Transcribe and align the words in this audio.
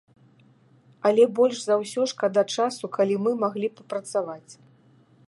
Але 1.09 1.27
больш 1.39 1.57
за 1.65 1.75
ўсё 1.83 2.01
шкада 2.13 2.43
часу, 2.55 2.85
калі 2.97 3.15
мы 3.27 3.31
маглі 3.45 3.67
б 3.77 3.87
працаваць. 3.95 4.53